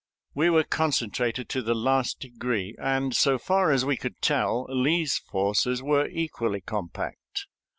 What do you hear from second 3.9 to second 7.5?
could tell, Lee's forces were equally compact.